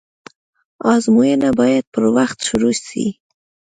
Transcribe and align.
آزموينه 0.93 1.49
بايد 1.59 1.85
پر 1.93 2.03
وخت 2.17 2.37
شروع 2.47 2.75
سي. 2.87 3.05